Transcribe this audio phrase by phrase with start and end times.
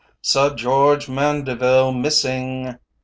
[0.23, 2.75] "SIR GEORGE MANDERVILLE MISSING!"